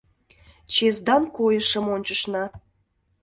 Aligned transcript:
Чесдан 0.73 1.23
койышым 1.37 1.85
ончышна. 1.95 2.43